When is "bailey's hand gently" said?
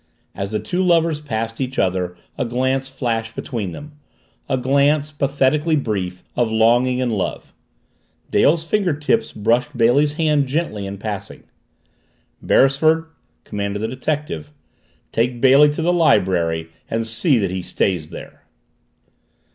9.77-10.87